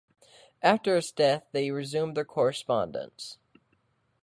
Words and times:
After 0.63 0.95
his 0.95 1.11
death 1.11 1.45
they 1.51 1.69
resumed 1.69 2.17
their 2.17 2.25
correspondence. 2.25 3.37